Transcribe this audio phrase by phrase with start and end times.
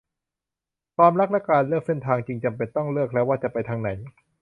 [0.97, 3.89] ความรักและการเลือกเส้นทางซึ่งจำเป็นต้องเลือกแล้วว่าจะไปทางไหน